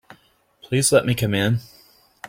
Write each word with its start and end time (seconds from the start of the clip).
Please 0.63 0.91
let 0.91 1.05
me 1.05 1.13
come 1.13 1.35
in. 1.35 1.59